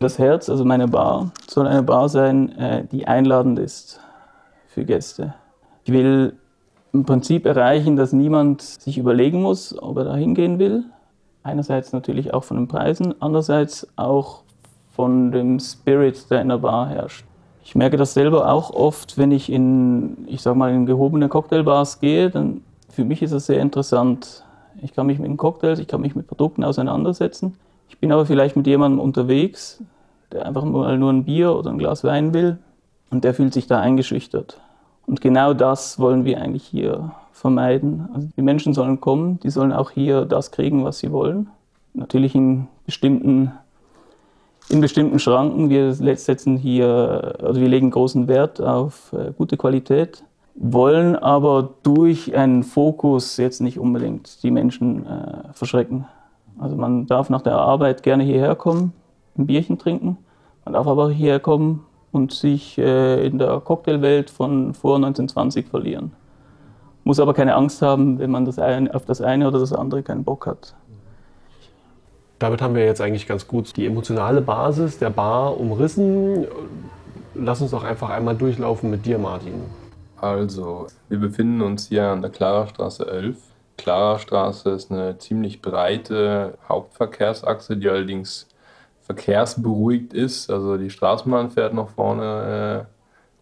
Das 0.00 0.18
Herz, 0.18 0.50
also 0.50 0.64
meine 0.64 0.88
Bar, 0.88 1.30
soll 1.46 1.68
eine 1.68 1.84
Bar 1.84 2.08
sein, 2.08 2.50
äh, 2.58 2.84
die 2.90 3.06
einladend 3.06 3.60
ist 3.60 4.00
für 4.66 4.84
Gäste. 4.84 5.34
Ich 5.84 5.92
will 5.92 6.36
im 6.92 7.04
Prinzip 7.04 7.46
erreichen, 7.46 7.96
dass 7.96 8.12
niemand 8.12 8.62
sich 8.62 8.98
überlegen 8.98 9.42
muss, 9.42 9.76
ob 9.80 9.96
er 9.98 10.04
da 10.04 10.14
hingehen 10.14 10.58
will. 10.58 10.84
Einerseits 11.42 11.92
natürlich 11.92 12.34
auch 12.34 12.44
von 12.44 12.56
den 12.56 12.68
Preisen, 12.68 13.14
andererseits 13.20 13.88
auch 13.96 14.42
von 14.94 15.32
dem 15.32 15.58
Spirit, 15.58 16.30
der 16.30 16.42
in 16.42 16.48
der 16.48 16.58
Bar 16.58 16.88
herrscht. 16.88 17.24
Ich 17.64 17.74
merke 17.74 17.96
das 17.96 18.14
selber 18.14 18.52
auch 18.52 18.70
oft, 18.70 19.16
wenn 19.18 19.32
ich 19.32 19.50
in, 19.50 20.24
ich 20.26 20.42
sag 20.42 20.56
mal, 20.56 20.72
in 20.72 20.84
gehobene 20.84 21.28
Cocktailbars 21.28 22.00
gehe, 22.00 22.28
dann 22.28 22.62
für 22.90 23.04
mich 23.04 23.22
ist 23.22 23.32
das 23.32 23.46
sehr 23.46 23.60
interessant. 23.60 24.44
Ich 24.82 24.94
kann 24.94 25.06
mich 25.06 25.18
mit 25.18 25.36
Cocktails, 25.38 25.78
ich 25.78 25.88
kann 25.88 26.00
mich 26.00 26.14
mit 26.14 26.26
Produkten 26.26 26.64
auseinandersetzen. 26.64 27.56
Ich 27.88 27.98
bin 27.98 28.12
aber 28.12 28.26
vielleicht 28.26 28.56
mit 28.56 28.66
jemandem 28.66 29.00
unterwegs, 29.00 29.82
der 30.32 30.44
einfach 30.44 30.64
mal 30.64 30.98
nur 30.98 31.12
ein 31.12 31.24
Bier 31.24 31.54
oder 31.54 31.70
ein 31.70 31.78
Glas 31.78 32.04
Wein 32.04 32.34
will 32.34 32.58
und 33.10 33.24
der 33.24 33.32
fühlt 33.34 33.54
sich 33.54 33.66
da 33.66 33.80
eingeschüchtert. 33.80 34.58
Und 35.06 35.20
genau 35.20 35.52
das 35.54 35.98
wollen 35.98 36.24
wir 36.24 36.40
eigentlich 36.40 36.64
hier 36.64 37.12
vermeiden. 37.32 38.08
Also 38.14 38.28
die 38.36 38.42
Menschen 38.42 38.72
sollen 38.72 39.00
kommen, 39.00 39.40
die 39.40 39.50
sollen 39.50 39.72
auch 39.72 39.90
hier 39.90 40.24
das 40.24 40.52
kriegen, 40.52 40.84
was 40.84 40.98
sie 41.00 41.10
wollen. 41.12 41.48
Natürlich 41.94 42.34
in 42.34 42.68
bestimmten, 42.86 43.52
in 44.68 44.80
bestimmten 44.80 45.18
Schranken. 45.18 45.68
Wir 45.68 45.92
setzen 45.94 46.56
hier, 46.56 47.34
also 47.42 47.60
wir 47.60 47.68
legen 47.68 47.90
großen 47.90 48.28
Wert 48.28 48.60
auf 48.60 49.12
äh, 49.12 49.32
gute 49.36 49.56
Qualität, 49.56 50.24
wollen 50.54 51.16
aber 51.16 51.70
durch 51.82 52.34
einen 52.36 52.62
Fokus 52.62 53.36
jetzt 53.38 53.60
nicht 53.60 53.78
unbedingt 53.78 54.42
die 54.42 54.50
Menschen 54.50 55.06
äh, 55.06 55.52
verschrecken. 55.52 56.06
Also 56.58 56.76
man 56.76 57.06
darf 57.06 57.28
nach 57.28 57.42
der 57.42 57.56
Arbeit 57.56 58.02
gerne 58.02 58.22
hierher 58.22 58.54
kommen, 58.54 58.92
ein 59.36 59.46
Bierchen 59.46 59.78
trinken. 59.78 60.18
Man 60.64 60.74
darf 60.74 60.86
aber 60.86 61.10
hierher 61.10 61.40
kommen 61.40 61.84
und 62.12 62.32
sich 62.32 62.78
äh, 62.78 63.26
in 63.26 63.38
der 63.38 63.60
Cocktailwelt 63.60 64.30
von 64.30 64.74
vor 64.74 64.96
1920 64.96 65.66
verlieren. 65.66 66.12
Muss 67.04 67.18
aber 67.18 67.34
keine 67.34 67.54
Angst 67.56 67.82
haben, 67.82 68.18
wenn 68.18 68.30
man 68.30 68.44
das 68.44 68.58
eine, 68.58 68.94
auf 68.94 69.04
das 69.04 69.20
eine 69.20 69.48
oder 69.48 69.58
das 69.58 69.72
andere 69.72 70.02
keinen 70.02 70.22
Bock 70.22 70.46
hat. 70.46 70.74
Damit 72.38 72.60
haben 72.60 72.74
wir 72.74 72.84
jetzt 72.84 73.00
eigentlich 73.00 73.26
ganz 73.26 73.46
gut 73.46 73.76
die 73.76 73.86
emotionale 73.86 74.40
Basis 74.40 74.98
der 74.98 75.10
Bar 75.10 75.58
umrissen. 75.58 76.46
Lass 77.34 77.60
uns 77.60 77.70
doch 77.70 77.84
einfach 77.84 78.10
einmal 78.10 78.36
durchlaufen 78.36 78.90
mit 78.90 79.06
dir, 79.06 79.18
Martin. 79.18 79.54
Also, 80.20 80.86
wir 81.08 81.18
befinden 81.18 81.62
uns 81.62 81.88
hier 81.88 82.06
an 82.06 82.20
der 82.20 82.30
Klarerstraße 82.30 83.06
11. 83.10 83.36
Klarerstraße 83.76 84.70
ist 84.70 84.92
eine 84.92 85.18
ziemlich 85.18 85.62
breite 85.62 86.58
Hauptverkehrsachse, 86.68 87.76
die 87.76 87.88
allerdings 87.88 88.48
verkehrsberuhigt 89.12 90.14
ist. 90.14 90.50
Also 90.50 90.76
die 90.76 90.90
Straßenbahn 90.90 91.50
fährt 91.50 91.74
noch 91.74 91.90
vorne 91.90 92.86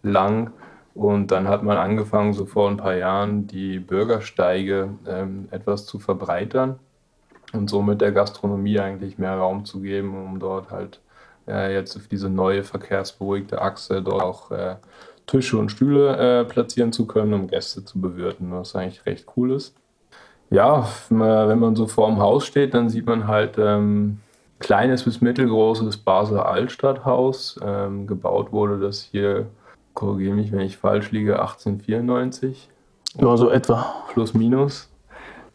äh, 0.04 0.08
lang. 0.08 0.50
Und 0.94 1.30
dann 1.30 1.48
hat 1.48 1.62
man 1.62 1.76
angefangen, 1.76 2.32
so 2.32 2.44
vor 2.46 2.68
ein 2.68 2.76
paar 2.76 2.96
Jahren, 2.96 3.46
die 3.46 3.78
Bürgersteige 3.78 4.90
ähm, 5.06 5.48
etwas 5.50 5.86
zu 5.86 5.98
verbreitern 5.98 6.78
und 7.52 7.70
somit 7.70 8.00
der 8.00 8.12
Gastronomie 8.12 8.80
eigentlich 8.80 9.18
mehr 9.18 9.36
Raum 9.36 9.64
zu 9.64 9.80
geben, 9.80 10.14
um 10.16 10.40
dort 10.40 10.70
halt 10.70 11.00
äh, 11.46 11.72
jetzt 11.72 11.96
auf 11.96 12.08
diese 12.08 12.28
neue 12.28 12.64
verkehrsberuhigte 12.64 13.62
Achse 13.62 14.02
dort 14.02 14.22
auch 14.22 14.50
äh, 14.50 14.76
Tische 15.26 15.56
und 15.56 15.70
Stühle 15.70 16.40
äh, 16.40 16.44
platzieren 16.44 16.92
zu 16.92 17.06
können, 17.06 17.32
um 17.34 17.46
Gäste 17.46 17.84
zu 17.84 18.00
bewirten, 18.00 18.50
was 18.50 18.74
eigentlich 18.74 19.06
recht 19.06 19.26
cool 19.36 19.52
ist. 19.52 19.76
Ja, 20.50 20.88
wenn 21.08 21.60
man 21.60 21.76
so 21.76 21.86
vor 21.86 22.08
dem 22.08 22.18
Haus 22.18 22.44
steht, 22.44 22.74
dann 22.74 22.88
sieht 22.88 23.06
man 23.06 23.28
halt 23.28 23.56
ähm, 23.56 24.18
kleines 24.60 25.04
bis 25.04 25.20
mittelgroßes 25.20 25.96
Basler 25.96 26.46
Altstadthaus. 26.46 27.58
Ähm, 27.64 28.06
gebaut 28.06 28.52
wurde 28.52 28.78
das 28.78 29.02
hier, 29.02 29.46
korrigiere 29.94 30.34
mich, 30.34 30.52
wenn 30.52 30.60
ich 30.60 30.76
falsch 30.76 31.10
liege, 31.10 31.40
1894. 31.40 32.68
Ja, 33.18 33.36
so 33.36 33.50
etwa. 33.50 34.04
Plus, 34.12 34.34
minus. 34.34 34.88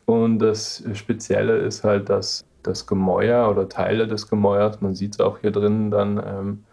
Und 0.05 0.39
das 0.39 0.83
Spezielle 0.93 1.57
ist 1.57 1.83
halt, 1.83 2.09
dass 2.09 2.45
das 2.63 2.85
Gemäuer 2.85 3.49
oder 3.49 3.69
Teile 3.69 4.07
des 4.07 4.27
Gemäuers, 4.27 4.81
man 4.81 4.95
sieht 4.95 5.13
es 5.13 5.19
auch 5.19 5.39
hier 5.39 5.51
drin 5.51 5.91
dann, 5.91 6.21
ähm, 6.25 6.63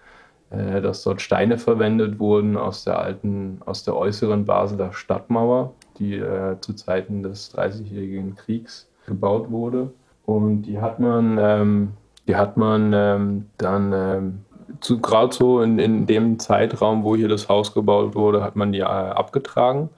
äh, 0.51 0.81
dass 0.81 1.03
dort 1.03 1.21
Steine 1.21 1.59
verwendet 1.59 2.19
wurden 2.19 2.57
aus 2.57 2.85
der 2.85 2.99
alten, 2.99 3.61
aus 3.65 3.85
der 3.85 3.97
äußeren 3.97 4.45
Basler 4.45 4.93
Stadtmauer, 4.93 5.73
die 5.99 6.17
äh, 6.17 6.59
zu 6.61 6.73
Zeiten 6.75 7.23
des 7.23 7.51
Dreißigjährigen 7.51 8.37
Kriegs 8.37 8.89
gebaut 9.07 9.51
wurde. 9.51 9.93
Und 10.25 10.62
die 10.62 10.81
hat 10.81 11.01
man 11.01 11.39
ähm, 11.41 11.93
die 12.26 12.37
hat 12.37 12.57
man 12.57 12.93
ähm, 12.95 13.47
dann 13.59 13.93
ähm, 13.93 14.45
gerade 15.02 15.35
so 15.35 15.61
in, 15.61 15.79
in 15.79 16.07
dem 16.07 16.38
Zeitraum, 16.38 17.05
wo 17.05 17.17
hier 17.17 17.29
das 17.29 17.49
Haus 17.49 17.75
gebaut 17.75 18.14
wurde, 18.14 18.43
hat 18.43 18.57
man 18.57 18.73
die 18.73 18.81
äh, 18.81 18.85
abgetragen 18.85 19.91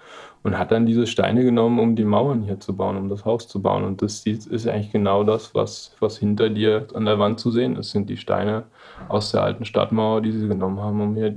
und 0.43 0.59
hat 0.59 0.73
dann 0.73 0.87
diese 0.87 1.07
Steine 1.07 1.43
genommen, 1.43 1.79
um 1.79 1.97
die 1.97 2.05
Mauern 2.05 2.43
hier 2.43 2.61
zu 2.61 2.77
bauen, 2.77 2.97
um 2.97 3.09
das 3.09 3.25
Haus 3.25 3.49
zu 3.49 3.63
bauen. 3.63 3.83
Und 3.83 4.03
das 4.03 4.27
ist 4.27 4.69
eigentlich 4.69 4.93
genau 4.93 5.25
das, 5.25 5.55
was, 5.55 5.97
was 6.01 6.19
hinter 6.19 6.51
dir 6.51 6.87
an 6.95 7.07
der 7.07 7.19
Wand 7.19 7.41
zu 7.41 7.51
sehen 7.51 7.77
ist, 7.77 7.91
sind 7.91 8.11
die 8.11 8.19
Steine 8.19 8.65
aus 9.09 9.33
der 9.33 9.43
alten 9.43 9.65
Stadtmauer, 9.65 10.21
die 10.21 10.33
sie 10.33 10.47
genommen 10.47 10.81
haben, 10.81 11.01
um 11.01 11.17
hier 11.17 11.35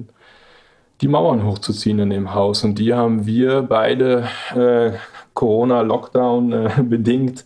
die 0.99 1.07
Mauern 1.07 1.45
hochzuziehen 1.45 1.99
in 1.99 2.09
dem 2.09 2.33
Haus. 2.33 2.63
Und 2.65 2.79
die 2.79 2.93
haben 2.93 3.25
wir 3.25 3.61
beide 3.61 4.27
äh, 4.53 4.97
Corona-Lockdown 5.37 6.51
äh, 6.51 6.69
bedingt 6.83 7.45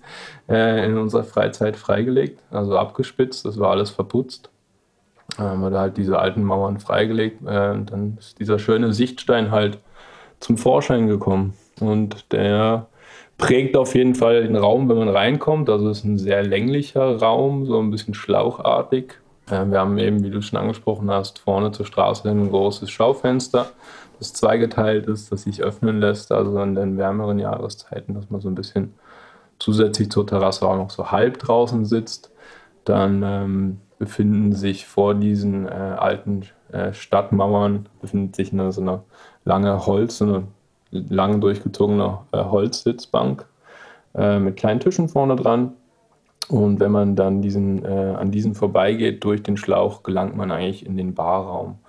äh, 0.50 0.86
in 0.86 0.98
unserer 0.98 1.26
Freizeit 1.26 1.76
freigelegt, 1.76 2.40
also 2.50 2.78
abgespitzt. 2.78 3.46
Das 3.46 3.60
war 3.60 3.72
alles 3.72 3.90
verputzt. 3.90 4.50
Äh, 5.38 5.42
haben 5.42 5.62
wir 5.62 5.70
da 5.70 5.82
halt 5.82 5.98
diese 5.98 6.18
alten 6.18 6.44
Mauern 6.44 6.80
freigelegt. 6.80 7.42
Äh, 7.46 7.72
und 7.72 7.92
dann 7.92 8.18
ist 8.18 8.40
dieser 8.40 8.60
schöne 8.60 8.94
Sichtstein 8.94 9.52
halt 9.52 9.78
zum 10.40 10.58
Vorschein 10.58 11.08
gekommen. 11.08 11.54
Und 11.82 12.32
der 12.32 12.88
prägt 13.38 13.76
auf 13.76 13.94
jeden 13.94 14.16
Fall 14.16 14.44
den 14.44 14.56
Raum, 14.56 14.88
wenn 14.88 14.98
man 14.98 15.10
reinkommt. 15.10 15.70
Also 15.70 15.90
es 15.90 16.00
ist 16.00 16.06
ein 16.06 16.18
sehr 16.18 16.44
länglicher 16.44 17.18
Raum, 17.18 17.66
so 17.66 17.78
ein 17.80 17.92
bisschen 17.92 18.14
schlauchartig. 18.14 19.16
Äh, 19.50 19.66
wir 19.66 19.80
haben 19.80 19.98
eben, 19.98 20.24
wie 20.24 20.30
du 20.30 20.42
schon 20.42 20.60
angesprochen 20.60 21.12
hast, 21.12 21.40
vorne 21.40 21.74
zur 21.74 21.86
Straße 21.86 22.30
ein 22.30 22.50
großes 22.50 22.90
Schaufenster, 22.90 23.68
das 24.22 24.34
zweigeteilt 24.34 25.08
ist, 25.08 25.32
das 25.32 25.44
sich 25.44 25.64
öffnen 25.64 26.00
lässt, 26.00 26.32
also 26.32 26.60
in 26.62 26.76
den 26.76 26.96
wärmeren 27.00 27.40
Jahreszeiten, 27.40 28.14
dass 28.14 28.30
man 28.30 28.40
so 28.40 28.50
ein 28.50 28.56
bisschen 28.56 28.94
zusätzlich 29.58 30.12
zur 30.12 30.28
Terrasse 30.28 30.68
auch 30.68 30.76
noch 30.78 30.92
so 30.92 31.10
halb 31.10 31.40
draußen 31.40 31.86
sitzt. 31.86 32.32
Dann 32.86 33.24
ähm, 33.26 33.78
befinden 33.98 34.54
sich 34.54 34.86
vor 34.86 35.16
diesen 35.16 35.68
äh, 35.68 35.72
alten 35.72 36.44
äh, 36.72 36.94
Stadtmauern 36.94 37.88
befindet 38.00 38.36
sich 38.36 38.54
eine, 38.54 38.72
so 38.72 38.82
eine 38.82 39.02
lange 39.44 39.88
Holz, 39.88 40.20
so 40.20 40.26
eine 40.26 40.44
lang 40.92 41.42
durchgezogene 41.42 42.20
äh, 42.32 42.44
Holzsitzbank 42.44 43.48
äh, 44.14 44.38
mit 44.38 44.56
kleinen 44.56 44.82
Tischen 44.82 45.10
vorne 45.10 45.36
dran 45.36 45.74
und 46.48 46.80
wenn 46.80 46.92
man 46.92 47.16
dann 47.16 47.42
diesen, 47.42 47.84
äh, 47.86 47.88
an 47.88 48.30
diesen 48.30 48.54
vorbeigeht 48.54 49.24
durch 49.24 49.42
den 49.42 49.58
Schlauch, 49.58 50.04
gelangt 50.04 50.36
man 50.36 50.52
eigentlich 50.52 50.86
in 50.86 50.96
den 50.96 51.16
Barraum. 51.16 51.80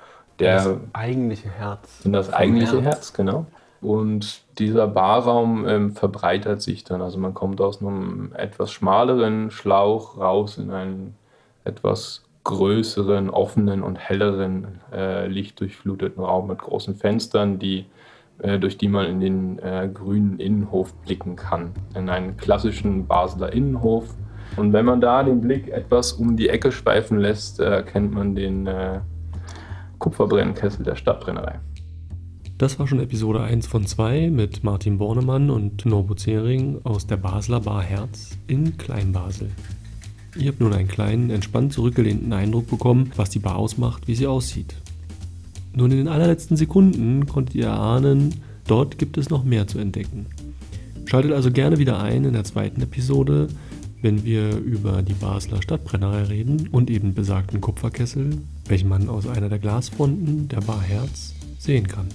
Der, 0.42 0.56
das 0.56 0.78
eigentliche 0.92 1.49
Herz. 1.50 2.00
In 2.04 2.12
das 2.12 2.32
eigentliche 2.32 2.82
Herz. 2.82 2.96
Herz, 2.96 3.12
genau. 3.12 3.46
Und 3.80 4.42
dieser 4.58 4.87
Barraum 4.87 5.66
ähm, 5.66 5.92
verbreitert 5.92 6.62
sich 6.62 6.84
dann. 6.84 7.02
Also 7.02 7.18
man 7.18 7.34
kommt 7.34 7.61
aus 7.61 7.80
einem 7.80 8.32
etwas 8.34 8.70
schmaleren 8.70 9.50
Schlauch 9.50 10.18
raus 10.18 10.58
in 10.58 10.70
einen 10.70 11.14
etwas 11.64 12.22
größeren, 12.44 13.30
offenen 13.30 13.82
und 13.82 13.96
helleren, 13.96 14.80
äh, 14.92 15.26
lichtdurchfluteten 15.26 16.22
Raum 16.22 16.49
mit 16.49 16.58
großen 16.58 16.96
Fenstern, 16.96 17.58
die, 17.58 17.87
äh, 18.38 18.58
durch 18.58 18.78
die 18.78 18.88
man 18.88 19.06
in 19.06 19.20
den 19.20 19.58
äh, 19.58 19.88
grünen 19.92 20.38
Innenhof 20.38 20.94
blicken 21.04 21.37
kann. 21.37 21.72
In 21.94 22.08
einen 22.08 22.37
klassischen 22.37 23.06
Basler 23.06 23.52
Innenhof 23.52 24.14
und 24.56 24.72
wenn 24.72 24.84
man 24.84 25.00
da 25.00 25.22
den 25.22 25.40
Blick 25.40 25.68
etwas 25.68 26.12
um 26.12 26.37
die 26.37 26.49
Ecke 26.49 26.72
schweifen 26.72 27.18
lässt, 27.18 27.61
erkennt 27.61 28.12
man 28.12 28.34
den 28.34 28.66
äh, 28.66 29.00
Kupferbrennkessel 30.02 30.85
der 30.85 30.97
Stadtbrennerei. 30.97 31.61
Das 32.59 32.80
war 32.80 32.88
schon 32.88 32.99
Episode 32.99 33.40
1 33.40 33.68
von 33.68 33.87
2 33.87 34.30
mit 34.30 34.64
Martin 34.64 34.99
Bornemann 34.99 35.49
und 35.49 35.87
Norbo 35.87 36.14
Zering 36.16 36.80
aus 36.82 37.06
der 37.06 37.18
Basler 37.18 37.61
Bar 37.61 37.85
Herz 37.85 38.37
in 38.49 38.76
Kleinbasel. 38.76 39.50
Ihr 40.37 40.49
habt 40.49 40.61
nun 40.61 40.73
einen 40.73 40.88
kleinen, 40.88 41.30
entspannt 41.30 41.73
zurückgelehnten 41.73 42.32
Eindruck 42.32 42.68
bekommen, 42.68 43.12
was 43.14 43.30
die 43.30 43.38
Bar 43.38 43.54
ausmacht, 43.54 44.09
wie 44.09 44.16
sie 44.16 44.26
aussieht. 44.26 44.75
Nun 45.73 45.92
in 45.92 45.99
den 45.99 46.09
allerletzten 46.09 46.56
Sekunden 46.56 47.26
konntet 47.26 47.54
ihr 47.54 47.66
erahnen, 47.66 48.40
dort 48.66 48.99
gibt 48.99 49.16
es 49.18 49.30
noch 49.30 49.44
mehr 49.44 49.68
zu 49.68 49.78
entdecken. 49.78 50.26
Schaltet 51.06 51.30
also 51.30 51.52
gerne 51.52 51.78
wieder 51.78 52.02
ein 52.02 52.25
in 52.25 52.32
der 52.32 52.44
zweiten 52.44 52.82
Episode, 52.82 53.47
wenn 54.02 54.25
wir 54.25 54.56
über 54.56 55.02
die 55.02 55.14
Basler 55.14 55.62
Stadtbrennerei 55.62 56.25
reden 56.25 56.68
und 56.68 56.90
eben 56.90 57.14
besagten 57.14 57.61
Kupferkessel, 57.61 58.38
welchen 58.66 58.88
man 58.88 59.09
aus 59.09 59.26
einer 59.26 59.49
der 59.49 59.59
Glasfronten 59.59 60.49
der 60.49 60.61
Bar 60.61 60.82
Herz 60.82 61.35
sehen 61.59 61.87
kann. 61.87 62.09